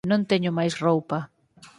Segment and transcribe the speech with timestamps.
[0.11, 1.19] Non teño máis roupa.